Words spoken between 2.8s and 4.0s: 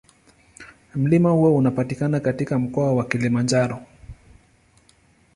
wa Kilimanjaro.